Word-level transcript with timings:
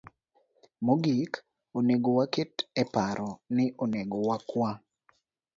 Mogik, 0.85 1.31
onego 1.77 2.09
waket 2.17 2.53
e 2.81 2.83
paro 2.93 3.29
ni 3.55 3.65
onego 3.83 4.17
wakwa 4.27 4.71